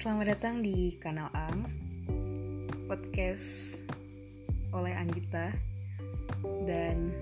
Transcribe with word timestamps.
Selamat 0.00 0.32
datang 0.32 0.64
di 0.64 0.96
kanal 0.96 1.28
Ang 1.36 1.68
Podcast 2.88 3.84
oleh 4.72 4.96
Anggita. 4.96 5.52
Dan 6.64 7.12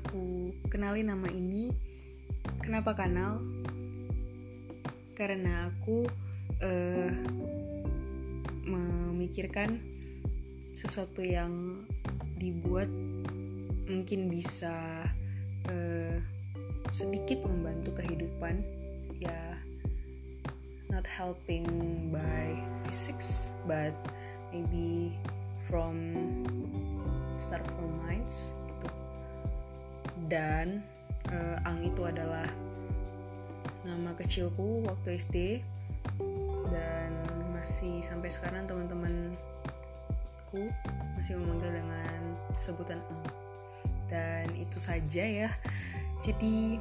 aku 0.00 0.48
kenali 0.72 1.04
nama 1.04 1.28
ini. 1.28 1.68
Kenapa 2.64 2.96
kanal? 2.96 3.44
Karena 5.12 5.68
aku 5.68 6.08
uh, 6.64 7.12
memikirkan 8.64 9.76
sesuatu 10.72 11.20
yang 11.20 11.84
dibuat 12.40 12.88
mungkin 13.84 14.32
bisa 14.32 15.04
uh, 15.68 16.16
sedikit 16.88 17.44
membantu 17.44 17.92
kehidupan. 17.92 18.64
Ya 19.20 19.65
not 20.90 21.06
helping 21.06 21.66
by 22.12 22.56
physics 22.86 23.52
but 23.66 23.92
maybe 24.52 25.12
from 25.62 25.94
start 27.36 27.64
from 27.66 27.90
minds 28.06 28.54
gitu. 28.70 28.88
Dan 30.26 30.82
uh, 31.30 31.56
Ang 31.66 31.90
itu 31.90 32.02
adalah 32.06 32.46
nama 33.86 34.10
kecilku 34.14 34.82
waktu 34.86 35.18
SD 35.18 35.36
dan 36.70 37.10
masih 37.54 38.02
sampai 38.02 38.30
sekarang 38.30 38.66
teman-temanku 38.66 39.38
masih 41.18 41.38
memanggil 41.38 41.70
dengan 41.74 42.20
sebutan 42.58 43.02
Ang. 43.10 43.22
Dan 44.06 44.54
itu 44.54 44.78
saja 44.78 45.26
ya 45.26 45.50
jadi 46.22 46.80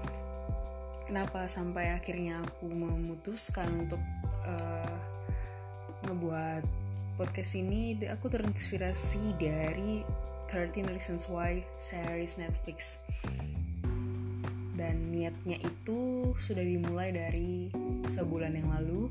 kenapa 1.05 1.45
sampai 1.45 1.93
akhirnya 1.93 2.41
aku 2.41 2.65
memutuskan 2.65 3.85
untuk 3.85 4.01
uh, 4.49 4.97
ngebuat 6.09 6.65
podcast 7.15 7.53
ini? 7.61 7.95
Aku 8.09 8.27
terinspirasi 8.27 9.37
dari 9.37 10.01
13 10.49 10.89
Reasons 10.89 11.29
Why 11.29 11.61
series 11.77 12.41
Netflix. 12.41 13.01
Dan 14.75 15.13
niatnya 15.13 15.61
itu 15.61 16.33
sudah 16.35 16.65
dimulai 16.65 17.13
dari 17.15 17.71
sebulan 18.09 18.57
yang 18.57 18.69
lalu 18.73 19.07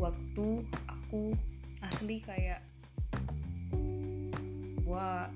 waktu 0.00 0.64
aku 0.88 1.36
asli 1.84 2.24
kayak 2.24 2.64
wah 4.88 5.28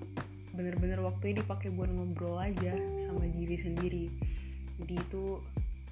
bener-bener 0.57 0.99
waktu 1.05 1.31
ini 1.31 1.45
dipakai 1.45 1.71
buat 1.71 1.93
ngobrol 1.93 2.41
aja 2.41 2.75
sama 2.99 3.29
diri 3.29 3.55
sendiri. 3.55 4.07
Jadi 4.79 4.95
itu 4.99 5.39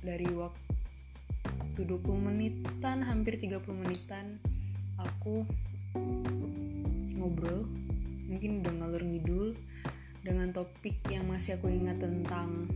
dari 0.06 0.30
waktu 0.30 1.82
20 1.82 1.98
menitan 2.22 3.02
hampir 3.02 3.42
30 3.42 3.58
menitan 3.74 4.38
aku 5.02 5.42
ngobrol 7.18 7.66
mungkin 8.30 8.62
udah 8.62 8.72
ngalur 8.78 9.02
ngidul 9.02 9.58
dengan 10.22 10.54
topik 10.54 11.02
yang 11.10 11.26
masih 11.26 11.58
aku 11.58 11.70
ingat 11.70 11.98
tentang 11.98 12.70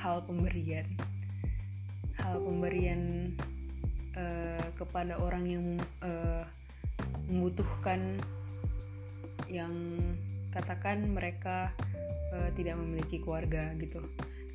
hal 0.00 0.24
pemberian. 0.24 0.88
Hal 2.16 2.40
pemberian 2.40 3.32
uh, 4.16 4.68
kepada 4.76 5.20
orang 5.20 5.44
yang 5.48 5.64
uh, 6.04 6.44
membutuhkan 7.28 8.20
yang 9.48 9.72
katakan 10.52 11.04
mereka 11.08 11.72
uh, 12.32 12.48
tidak 12.52 12.76
memiliki 12.76 13.24
keluarga 13.24 13.72
gitu. 13.80 14.04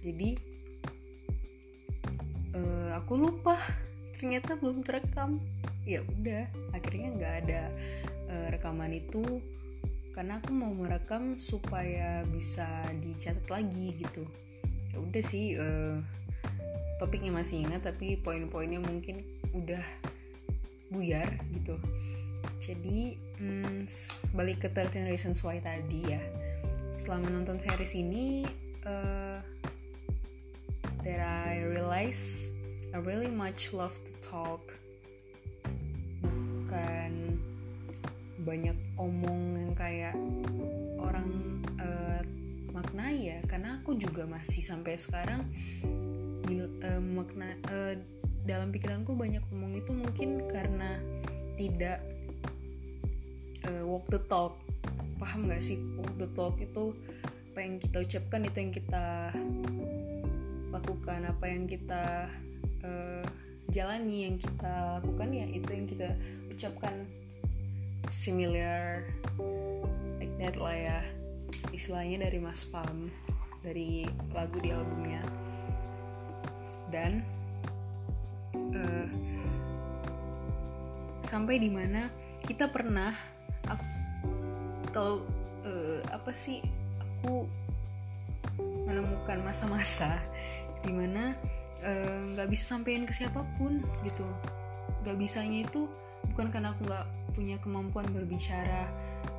Jadi 0.06 0.55
uh, 2.56 2.90
aku 2.96 3.20
lupa. 3.20 3.60
Ternyata 4.16 4.56
belum 4.56 4.82
terekam. 4.82 5.44
Ya 5.84 6.02
udah 6.02 6.50
akhirnya 6.74 7.14
nggak 7.14 7.34
ada 7.46 7.62
uh, 8.32 8.48
rekaman 8.50 8.96
itu. 8.96 9.44
Karena 10.16 10.40
aku 10.40 10.56
mau 10.56 10.72
merekam 10.72 11.36
supaya 11.36 12.24
bisa 12.24 12.88
dicatat 13.04 13.52
lagi 13.52 14.00
gitu. 14.00 14.24
Ya 14.96 14.98
udah 15.04 15.24
sih 15.24 15.60
uh, 15.60 16.00
topiknya 16.96 17.36
masih 17.36 17.68
ingat 17.68 17.92
tapi 17.92 18.16
poin-poinnya 18.16 18.80
mungkin 18.80 19.28
udah 19.52 19.84
buyar 20.88 21.28
gitu. 21.52 21.76
Jadi 22.64 23.20
hmm, 23.38 23.84
balik 24.32 24.64
ke 24.64 24.70
13 24.72 25.12
Reasons 25.12 25.44
Why 25.44 25.60
tadi 25.60 26.02
ya. 26.08 26.22
Selama 26.96 27.28
nonton 27.28 27.60
series 27.60 27.92
ini 28.00 28.48
uh, 28.88 29.44
that 31.04 31.20
I 31.20 31.68
realize 31.68 32.55
I 32.96 33.04
really 33.04 33.28
much 33.28 33.76
love 33.76 33.92
to 34.08 34.14
talk. 34.24 34.64
Bukan 36.24 37.12
banyak 38.40 38.78
omong 38.96 39.60
yang 39.60 39.76
kayak 39.76 40.16
orang 41.04 41.60
uh, 41.76 42.24
maknai 42.72 43.36
ya. 43.36 43.44
Karena 43.52 43.84
aku 43.84 44.00
juga 44.00 44.24
masih 44.24 44.64
sampai 44.64 44.96
sekarang 44.96 45.44
uh, 46.48 47.04
makna 47.04 47.60
uh, 47.68 48.00
dalam 48.48 48.72
pikiranku 48.72 49.12
banyak 49.12 49.44
omong 49.52 49.76
itu 49.76 49.92
mungkin 49.92 50.48
karena 50.48 50.96
tidak 51.60 52.00
uh, 53.68 53.84
walk 53.84 54.08
the 54.08 54.24
talk. 54.24 54.56
Paham 55.20 55.52
gak 55.52 55.60
sih? 55.60 55.84
Walk 56.00 56.16
the 56.16 56.32
talk 56.32 56.56
itu 56.64 56.96
apa 57.52 57.60
yang 57.60 57.76
kita 57.76 58.08
ucapkan 58.08 58.48
itu 58.48 58.58
yang 58.64 58.72
kita 58.72 59.36
lakukan 60.72 61.28
apa 61.28 61.44
yang 61.52 61.68
kita 61.68 62.32
uh, 62.86 63.26
jalani 63.74 64.30
yang 64.30 64.38
kita 64.38 65.02
lakukan 65.02 65.30
ya 65.34 65.46
itu 65.50 65.70
yang 65.74 65.88
kita 65.90 66.10
ucapkan. 66.54 67.10
Similar 68.06 69.10
like 70.22 70.36
that 70.38 70.56
lah 70.62 70.78
ya. 70.78 71.00
Istilahnya 71.74 72.30
dari 72.30 72.38
Mas 72.38 72.62
Pam 72.70 73.10
dari 73.66 74.06
lagu 74.30 74.62
di 74.62 74.70
albumnya. 74.70 75.26
Dan 76.94 77.26
uh, 78.54 79.08
sampai 81.26 81.58
di 81.58 81.74
mana 81.74 82.14
kita 82.46 82.70
pernah 82.70 83.10
atau 83.66 85.26
uh, 85.66 86.00
apa 86.14 86.30
sih 86.30 86.62
aku 87.02 87.50
menemukan 88.86 89.42
masa-masa 89.42 90.22
di 90.86 90.94
mana 90.94 91.34
eh, 91.34 91.65
nggak 92.34 92.48
uh, 92.48 92.52
bisa 92.52 92.64
sampein 92.74 93.06
ke 93.06 93.14
siapa 93.14 93.46
pun 93.62 93.86
gitu. 94.02 94.26
Nggak 95.06 95.18
bisanya 95.22 95.60
itu 95.66 95.86
bukan 96.34 96.50
karena 96.50 96.74
aku 96.74 96.82
nggak 96.90 97.08
punya 97.38 97.58
kemampuan 97.62 98.10
berbicara 98.10 98.90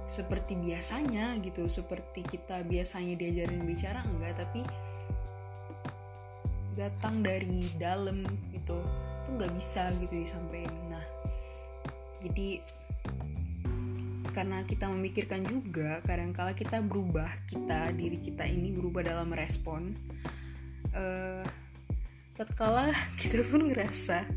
seperti 0.07 0.55
biasanya 0.55 1.35
gitu. 1.43 1.67
Seperti 1.67 2.23
kita 2.23 2.63
biasanya 2.63 3.19
diajarin 3.19 3.67
bicara 3.67 4.07
enggak 4.07 4.39
tapi 4.39 4.63
datang 6.79 7.25
dari 7.27 7.67
dalam 7.75 8.23
gitu. 8.55 8.79
Tuh 9.27 9.31
nggak 9.35 9.53
bisa 9.59 9.91
gitu 9.99 10.15
disampaikan. 10.15 10.75
Nah 10.87 11.07
jadi 12.23 12.63
karena 14.37 14.61
kita 14.69 14.93
memikirkan 14.93 15.49
juga 15.49 16.05
kadang-kala 16.05 16.53
kita 16.53 16.85
berubah 16.85 17.25
kita 17.49 17.89
diri 17.97 18.21
kita 18.21 18.45
ini 18.45 18.69
berubah 18.69 19.01
dalam 19.01 19.33
respon 19.33 19.97
uh, 20.93 21.41
tatkala 22.37 22.93
kita 23.21 23.41
pun 23.49 23.73
ngerasa 23.73 24.29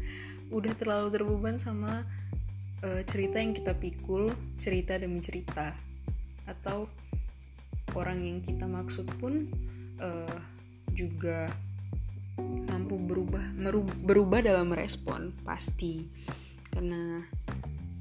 udah 0.49 0.73
terlalu 0.73 1.13
terbeban 1.13 1.59
sama 1.59 2.07
uh, 2.81 3.01
cerita 3.05 3.37
yang 3.43 3.51
kita 3.51 3.75
pikul 3.75 4.31
cerita 4.55 4.95
demi 4.95 5.19
cerita. 5.19 5.75
Atau 6.47 6.89
orang 7.93 8.25
yang 8.25 8.39
kita 8.41 8.65
maksud 8.65 9.05
pun 9.19 9.51
uh, 10.01 10.39
juga 10.95 11.53
mampu 12.39 12.95
berubah 12.95 13.51
berubah 14.01 14.39
dalam 14.41 14.71
respon 14.73 15.35
pasti. 15.43 16.07
Karena 16.71 17.21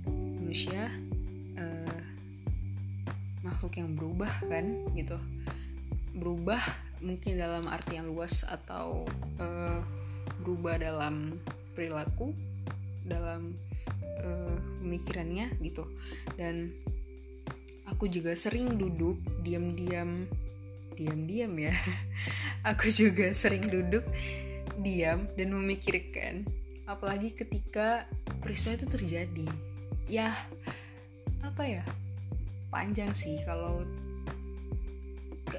manusia 0.08 0.88
uh, 1.58 2.00
makhluk 3.44 3.76
yang 3.76 3.92
berubah 3.98 4.30
kan 4.46 4.88
gitu. 4.96 5.18
Berubah 6.16 6.62
mungkin 6.98 7.38
dalam 7.38 7.68
arti 7.70 7.94
yang 8.00 8.10
luas 8.10 8.42
atau 8.42 9.06
uh, 9.38 9.80
berubah 10.48 10.80
dalam 10.80 11.36
perilaku 11.76 12.32
dalam 13.04 13.52
uh, 14.24 14.56
pemikirannya 14.80 15.52
gitu. 15.60 15.84
Dan 16.40 16.72
aku 17.84 18.08
juga 18.08 18.32
sering 18.32 18.80
duduk 18.80 19.20
diam-diam 19.44 20.24
diam-diam 20.96 21.52
ya. 21.60 21.76
Aku 22.74 22.88
juga 22.90 23.30
sering 23.36 23.68
duduk 23.68 24.02
diam 24.80 25.28
dan 25.36 25.52
memikirkan. 25.52 26.48
Apalagi 26.88 27.36
ketika 27.36 28.08
peristiwa 28.40 28.80
itu 28.80 28.86
terjadi. 28.88 29.48
Ya 30.08 30.32
apa 31.44 31.62
ya? 31.68 31.84
Panjang 32.72 33.12
sih 33.12 33.38
kalau 33.44 33.84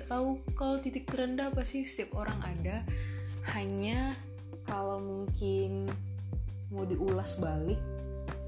tahu 0.10 0.42
kalau 0.58 0.82
titik 0.82 1.06
terendah 1.06 1.54
pasti 1.54 1.86
setiap 1.86 2.20
orang 2.20 2.42
ada. 2.42 2.84
Hanya 3.56 4.20
kalau 4.70 5.02
mungkin 5.02 5.90
mau 6.70 6.86
diulas 6.86 7.42
balik 7.42 7.82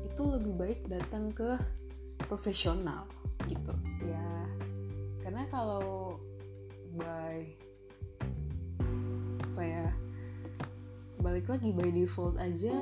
itu 0.06 0.22
lebih 0.22 0.54
baik 0.54 0.80
datang 0.86 1.34
ke 1.34 1.58
profesional 2.30 3.10
gitu 3.50 3.74
ya. 4.06 4.30
Karena 5.26 5.50
kalau 5.50 6.22
by 6.94 7.58
apa 9.42 9.62
ya 9.66 9.88
balik 11.22 11.50
lagi 11.50 11.74
by 11.74 11.90
default 11.90 12.38
aja 12.38 12.74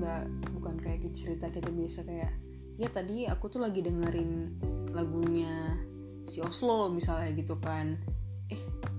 nggak 0.00 0.22
bukan 0.52 0.76
kayak 0.80 1.08
cerita 1.16 1.48
kita 1.48 1.70
biasa 1.72 2.04
kayak 2.04 2.32
ya 2.76 2.88
tadi 2.90 3.28
aku 3.30 3.46
tuh 3.46 3.62
lagi 3.62 3.84
dengerin 3.84 4.58
lagunya 4.90 5.78
si 6.26 6.42
Oslo 6.42 6.90
misalnya 6.90 7.30
gitu 7.36 7.60
kan 7.60 8.00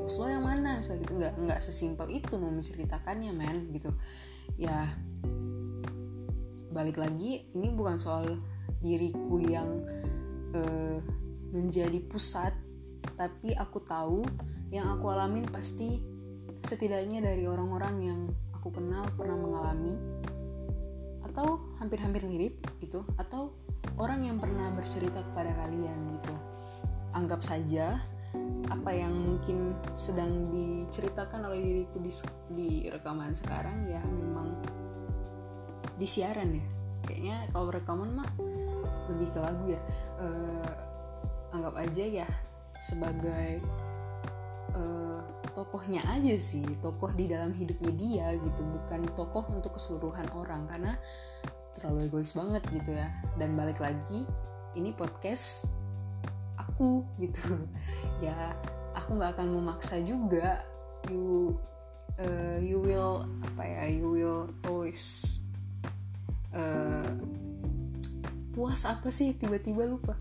eh 0.05 0.13
Oslo 0.13 0.29
yang 0.29 0.45
mana? 0.45 0.77
Misalnya 0.77 1.01
gitu. 1.01 1.13
Nggak 1.17 1.33
nggak 1.41 1.59
sesimpel 1.65 2.07
itu 2.13 2.37
mau 2.37 2.53
menceritakannya 2.53 3.31
men 3.33 3.73
gitu. 3.73 3.89
Ya 4.53 4.93
balik 6.69 7.01
lagi 7.01 7.49
ini 7.57 7.73
bukan 7.73 7.97
soal 7.97 8.37
diriku 8.85 9.41
yang 9.41 9.81
uh, 10.53 10.99
menjadi 11.49 12.03
pusat 12.05 12.53
tapi 13.15 13.55
aku 13.55 13.79
tahu 13.79 14.27
yang 14.69 14.91
aku 14.91 15.07
alamin 15.07 15.47
pasti 15.47 16.03
setidaknya 16.67 17.23
dari 17.23 17.47
orang-orang 17.47 17.95
yang 18.03 18.19
aku 18.51 18.75
kenal 18.75 19.07
pernah 19.15 19.39
mengalami 19.39 19.95
atau 21.25 21.73
hampir-hampir 21.81 22.21
mirip 22.29 22.61
gitu. 22.77 23.01
Atau 23.17 23.57
orang 23.97 24.21
yang 24.21 24.37
pernah 24.37 24.69
bercerita 24.69 25.25
kepada 25.25 25.49
kalian 25.65 25.97
gitu. 26.21 26.33
Anggap 27.15 27.41
saja 27.41 27.97
apa 28.69 28.91
yang 28.93 29.13
mungkin 29.13 29.77
sedang 29.93 30.49
diceritakan 30.49 31.49
oleh 31.49 31.59
diriku 31.61 31.97
di, 32.01 32.11
di 32.53 32.69
rekaman 32.89 33.33
sekarang 33.37 33.85
ya 33.85 34.01
memang 34.01 34.57
di 35.95 36.07
siaran 36.07 36.49
ya. 36.55 36.65
Kayaknya 37.05 37.37
kalau 37.53 37.69
rekaman 37.69 38.09
mah 38.17 38.29
lebih 39.11 39.29
ke 39.29 39.39
lagu 39.39 39.65
ya. 39.69 39.81
Uh, 40.17 40.71
anggap 41.53 41.77
aja 41.79 42.03
ya 42.03 42.27
sebagai 42.83 43.63
uh, 44.75 45.23
tokohnya 45.55 46.03
aja 46.11 46.35
sih 46.35 46.67
tokoh 46.83 47.15
di 47.15 47.31
dalam 47.31 47.55
hidupnya 47.55 47.91
dia 47.95 48.27
gitu 48.35 48.59
bukan 48.59 49.07
tokoh 49.15 49.47
untuk 49.55 49.79
keseluruhan 49.79 50.27
orang 50.35 50.67
karena 50.67 50.99
terlalu 51.77 52.11
egois 52.11 52.33
banget 52.35 52.63
gitu 52.73 52.97
ya. 52.97 53.07
Dan 53.39 53.55
balik 53.55 53.79
lagi 53.79 54.27
ini 54.75 54.91
podcast 54.91 55.69
aku 56.65 57.05
gitu. 57.21 57.41
Ya 58.23 58.55
aku 58.95 59.19
nggak 59.19 59.35
akan 59.35 59.59
memaksa 59.59 59.99
juga 59.99 60.63
you 61.11 61.59
uh, 62.15 62.57
you 62.63 62.79
will 62.79 63.27
apa 63.43 63.63
ya 63.67 63.83
you 63.91 64.07
will 64.07 64.47
always 64.63 65.37
uh, 66.55 67.11
puas 68.55 68.87
apa 68.87 69.11
sih? 69.11 69.35
Tiba-tiba 69.35 69.83
lupa. 69.83 70.15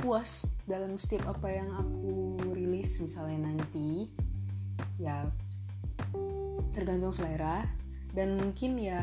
Puas 0.00 0.48
dalam 0.64 0.96
setiap 0.96 1.36
apa 1.36 1.52
yang 1.52 1.76
aku 1.76 2.40
rilis 2.56 3.02
misalnya 3.04 3.52
nanti 3.52 4.08
ya 4.96 5.26
tergantung 6.70 7.12
selera. 7.12 7.66
Dan 8.10 8.38
mungkin 8.38 8.78
ya 8.78 9.02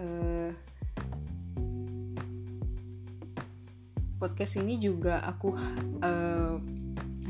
uh, 0.00 0.50
podcast 4.18 4.58
ini 4.58 4.82
juga 4.82 5.22
aku 5.22 5.54
uh, 6.02 6.54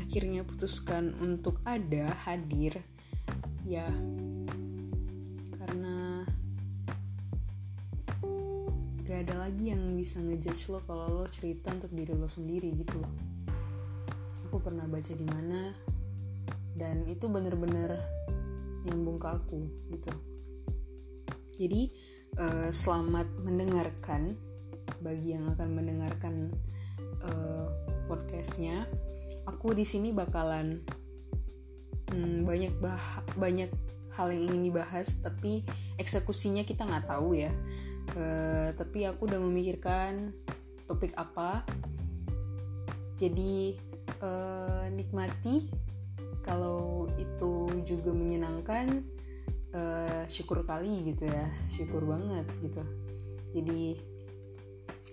akhirnya 0.01 0.41
putuskan 0.41 1.13
untuk 1.21 1.61
ada 1.61 2.09
hadir. 2.25 2.81
Ya 3.61 3.85
karena 5.61 6.25
gak 9.05 9.29
ada 9.29 9.35
lagi 9.37 9.69
yang 9.69 9.93
bisa 9.93 10.17
ngejudge 10.17 10.73
lo 10.73 10.81
kalau 10.89 11.21
lo 11.21 11.25
cerita 11.29 11.69
untuk 11.69 11.93
diri 11.93 12.17
lo 12.17 12.25
sendiri 12.25 12.73
gitu 12.73 12.97
loh. 12.97 13.13
Aku 14.49 14.57
pernah 14.57 14.89
baca 14.89 15.13
di 15.13 15.25
mana 15.29 15.69
dan 16.73 17.05
itu 17.05 17.29
bener-bener 17.29 18.01
nyambung 18.81 19.21
ke 19.21 19.29
aku 19.29 19.61
gitu. 19.93 20.09
Jadi 21.53 21.93
uh, 22.41 22.73
selamat 22.73 23.29
mendengarkan 23.45 24.33
bagi 25.05 25.37
yang 25.37 25.53
akan 25.53 25.69
mendengarkan 25.69 26.49
uh, 27.23 27.67
podcastnya 28.05 28.85
aku 29.45 29.73
di 29.73 29.85
sini 29.85 30.13
bakalan 30.13 30.81
hmm, 32.13 32.45
banyak 32.45 32.73
bah 32.81 33.25
banyak 33.37 33.69
hal 34.19 34.35
yang 34.35 34.51
ingin 34.51 34.73
dibahas 34.73 35.23
tapi 35.23 35.63
eksekusinya 35.95 36.67
kita 36.67 36.83
nggak 36.83 37.07
tahu 37.07 37.39
ya. 37.39 37.55
Uh, 38.17 38.73
tapi 38.73 39.05
aku 39.05 39.31
udah 39.31 39.39
memikirkan 39.39 40.35
topik 40.83 41.15
apa. 41.15 41.63
Jadi 43.15 43.79
uh, 44.19 44.91
nikmati. 44.91 45.71
Kalau 46.43 47.05
itu 47.19 47.83
juga 47.85 48.09
menyenangkan 48.09 49.05
uh, 49.71 50.23
syukur 50.25 50.65
kali 50.67 51.13
gitu 51.13 51.29
ya. 51.29 51.47
Syukur 51.71 52.03
banget 52.03 52.49
gitu. 52.59 52.83
Jadi 53.55 54.01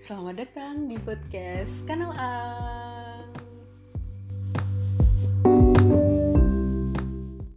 Selamat 0.06 0.38
datang 0.38 0.86
di 0.86 1.02
podcast 1.02 1.82
Kanal 1.82 2.14
A. 2.14 2.85